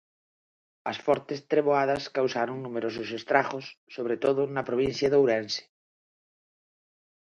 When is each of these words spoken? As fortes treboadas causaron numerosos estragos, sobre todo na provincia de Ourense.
As 0.91 0.97
fortes 1.05 1.39
treboadas 1.51 2.03
causaron 2.17 2.57
numerosos 2.65 3.09
estragos, 3.19 3.65
sobre 3.95 4.15
todo 4.23 4.41
na 4.55 4.67
provincia 4.69 5.07
de 5.11 5.17
Ourense. 5.21 5.63